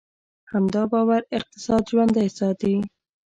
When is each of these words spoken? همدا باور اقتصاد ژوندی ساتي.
همدا 0.51 0.83
باور 0.91 1.21
اقتصاد 1.37 1.83
ژوندی 1.91 2.27
ساتي. 2.37 2.73